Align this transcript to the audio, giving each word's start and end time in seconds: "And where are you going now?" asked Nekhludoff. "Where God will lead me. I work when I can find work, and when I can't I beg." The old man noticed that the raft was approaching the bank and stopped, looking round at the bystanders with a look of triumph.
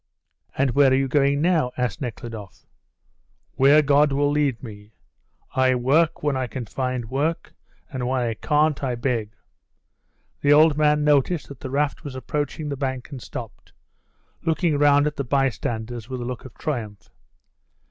"And 0.57 0.71
where 0.71 0.89
are 0.91 0.95
you 0.95 1.07
going 1.07 1.41
now?" 1.43 1.73
asked 1.77 2.01
Nekhludoff. 2.01 2.65
"Where 3.53 3.83
God 3.83 4.11
will 4.11 4.31
lead 4.31 4.63
me. 4.63 4.95
I 5.55 5.75
work 5.75 6.23
when 6.23 6.35
I 6.35 6.47
can 6.47 6.65
find 6.65 7.05
work, 7.11 7.53
and 7.87 8.07
when 8.07 8.21
I 8.21 8.33
can't 8.33 8.81
I 8.83 8.95
beg." 8.95 9.35
The 10.39 10.53
old 10.53 10.75
man 10.75 11.03
noticed 11.03 11.49
that 11.49 11.59
the 11.59 11.69
raft 11.69 12.03
was 12.03 12.15
approaching 12.15 12.69
the 12.69 12.75
bank 12.77 13.11
and 13.11 13.21
stopped, 13.21 13.73
looking 14.43 14.79
round 14.79 15.05
at 15.05 15.17
the 15.17 15.23
bystanders 15.23 16.09
with 16.09 16.19
a 16.19 16.25
look 16.25 16.45
of 16.45 16.55
triumph. 16.55 17.11